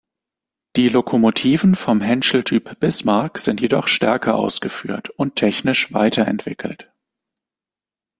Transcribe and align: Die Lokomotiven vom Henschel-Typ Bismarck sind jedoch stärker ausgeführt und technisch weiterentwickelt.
Die 0.77 0.89
Lokomotiven 0.89 1.75
vom 1.75 2.01
Henschel-Typ 2.01 2.79
Bismarck 2.79 3.37
sind 3.37 3.61
jedoch 3.61 3.87
stärker 3.87 4.33
ausgeführt 4.33 5.11
und 5.11 5.35
technisch 5.35 5.93
weiterentwickelt. 5.93 6.91